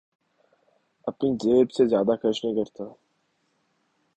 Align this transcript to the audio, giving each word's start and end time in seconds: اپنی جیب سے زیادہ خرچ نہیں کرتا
اپنی 1.07 1.29
جیب 1.35 1.71
سے 1.71 1.87
زیادہ 1.87 2.15
خرچ 2.21 2.43
نہیں 2.43 2.55
کرتا 2.55 2.83